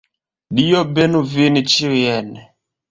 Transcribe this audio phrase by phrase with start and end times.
[0.59, 2.37] Dio benu vin ĉiujn.